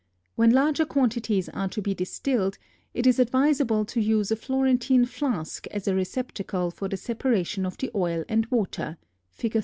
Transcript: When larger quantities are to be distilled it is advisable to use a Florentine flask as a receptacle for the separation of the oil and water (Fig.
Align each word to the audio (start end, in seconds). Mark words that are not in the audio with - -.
When 0.35 0.49
larger 0.49 0.83
quantities 0.85 1.47
are 1.49 1.67
to 1.67 1.79
be 1.79 1.93
distilled 1.93 2.57
it 2.91 3.05
is 3.05 3.19
advisable 3.19 3.85
to 3.85 4.01
use 4.01 4.31
a 4.31 4.35
Florentine 4.35 5.05
flask 5.05 5.67
as 5.67 5.87
a 5.87 5.93
receptacle 5.93 6.71
for 6.71 6.87
the 6.87 6.97
separation 6.97 7.67
of 7.67 7.77
the 7.77 7.91
oil 7.93 8.25
and 8.27 8.47
water 8.47 8.97
(Fig. 9.29 9.59